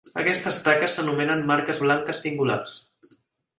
Aquestes 0.19 0.55
taques 0.67 0.95
s'anomenen 0.99 1.45
marques 1.53 1.83
blanques 1.85 2.25
singulars. 2.27 2.75